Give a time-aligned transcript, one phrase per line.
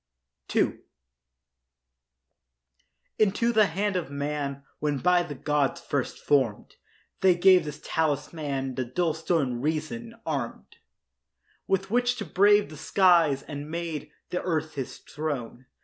[0.55, 0.79] II
[3.19, 6.75] Into the hand of man, When by the gods first form'd,
[7.19, 10.77] They gave this talisman, The dull stone Reason, arm'd
[11.67, 15.67] With which to brave the skies And make the earth his throne.